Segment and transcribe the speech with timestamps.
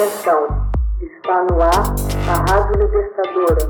[0.00, 0.48] Atenção,
[1.02, 1.84] está no ar
[2.26, 3.68] a Rádio Libertadora.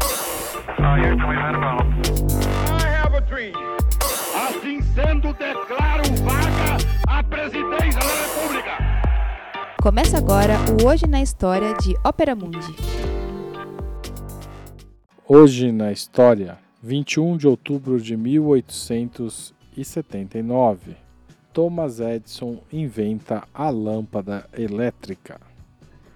[4.48, 8.78] Assim sendo, declaro vaga a presidência da República.
[9.82, 12.76] Começa agora o Hoje na História de Ópera Mundi.
[15.26, 20.96] Hoje na História, 21 de outubro de 1879.
[21.52, 25.49] Thomas Edison inventa a lâmpada elétrica.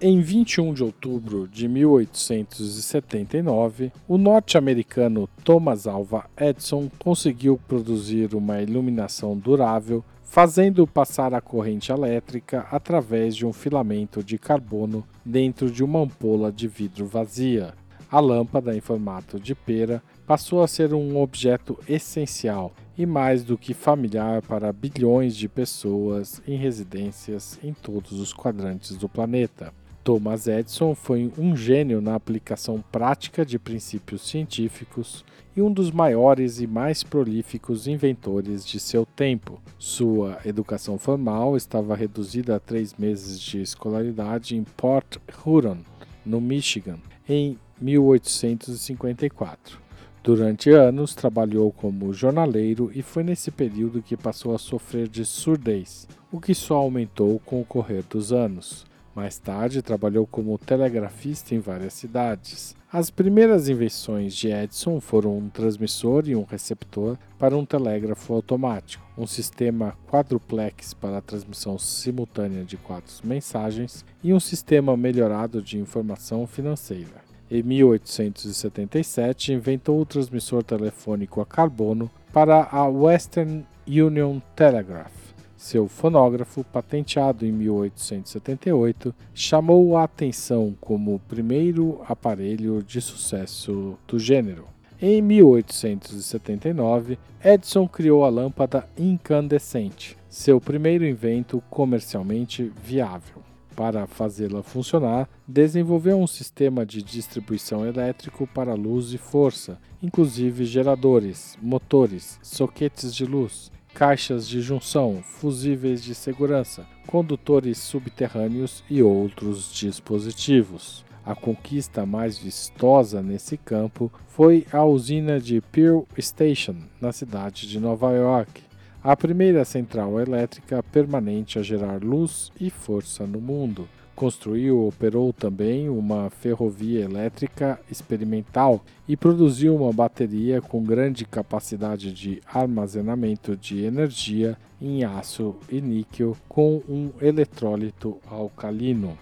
[0.01, 9.37] Em 21 de outubro de 1879, o norte-americano Thomas Alva Edison conseguiu produzir uma iluminação
[9.37, 16.01] durável, fazendo passar a corrente elétrica através de um filamento de carbono dentro de uma
[16.01, 17.73] ampola de vidro vazia.
[18.11, 23.57] A lâmpada, em formato de pera, passou a ser um objeto essencial e mais do
[23.57, 29.73] que familiar para bilhões de pessoas em residências em todos os quadrantes do planeta.
[30.05, 35.25] Thomas Edison foi um gênio na aplicação prática de princípios científicos
[35.57, 39.59] e um dos maiores e mais prolíficos inventores de seu tempo.
[39.79, 45.79] Sua educação formal estava reduzida a três meses de escolaridade em Port Huron,
[46.23, 49.79] no Michigan, em 1854.
[50.23, 56.07] Durante anos trabalhou como jornaleiro e foi nesse período que passou a sofrer de surdez,
[56.31, 58.85] o que só aumentou com o correr dos anos.
[59.15, 62.75] Mais tarde trabalhou como telegrafista em várias cidades.
[62.91, 69.05] As primeiras invenções de Edison foram um transmissor e um receptor para um telégrafo automático,
[69.17, 75.79] um sistema quadruplex para a transmissão simultânea de quatro mensagens e um sistema melhorado de
[75.79, 77.23] informação financeira.
[77.49, 85.24] Em 1877, inventou o transmissor telefônico a carbono para a Western Union Telegraph.
[85.65, 94.19] Seu fonógrafo, patenteado em 1878, chamou a atenção como o primeiro aparelho de sucesso do
[94.19, 94.65] gênero.
[95.01, 103.41] Em 1879, Edison criou a lâmpada incandescente, seu primeiro invento comercialmente viável.
[103.75, 111.57] Para fazê-la funcionar, desenvolveu um sistema de distribuição elétrico para luz e força, inclusive geradores,
[111.59, 121.05] motores, soquetes de luz, caixas de junção, fusíveis de segurança, condutores subterrâneos e outros dispositivos.
[121.25, 127.79] A conquista mais vistosa nesse campo foi a usina de Pearl Station, na cidade de
[127.79, 128.61] Nova York,
[129.01, 133.87] a primeira central elétrica permanente a gerar luz e força no mundo.
[134.15, 142.41] Construiu operou também uma ferrovia elétrica experimental e produziu uma bateria com grande capacidade de
[142.45, 149.17] armazenamento de energia em aço e níquel com um eletrólito alcalino.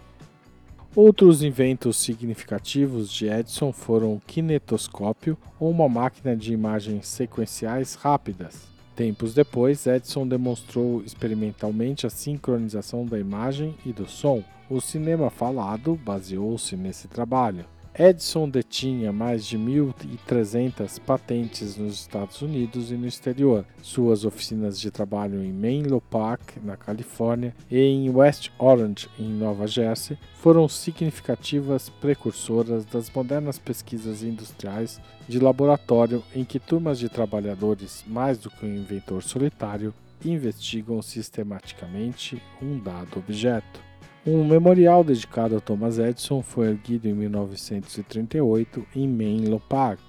[0.96, 8.72] Outros inventos significativos de Edison foram o kinetoscópio ou uma máquina de imagens sequenciais rápidas
[8.96, 14.44] Tempos depois, Edison demonstrou experimentalmente a sincronização da imagem e do som.
[14.70, 17.66] O cinema falado baseou-se nesse trabalho.
[17.98, 23.64] Edison detinha mais de 1.300 patentes nos Estados Unidos e no exterior.
[23.84, 29.68] Suas oficinas de trabalho em Menlo Park, na Califórnia, e em West Orange, em Nova
[29.68, 38.03] Jersey, foram significativas precursoras das modernas pesquisas industriais de laboratório em que turmas de trabalhadores,
[38.08, 39.94] mais do que um inventor solitário,
[40.26, 43.93] investigam sistematicamente um dado objeto.
[44.25, 50.00] Um memorial dedicado a Thomas Edison foi erguido em 1938 em Menlo Park.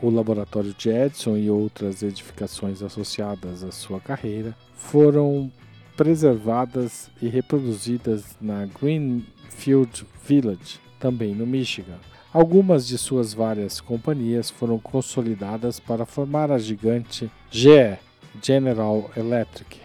[0.00, 5.52] O laboratório de Edison e outras edificações associadas à sua carreira foram
[5.98, 11.98] preservadas e reproduzidas na Greenfield Village, também no Michigan.
[12.32, 17.98] Algumas de suas várias companhias foram consolidadas para formar a gigante GE,
[18.42, 19.78] General Electric.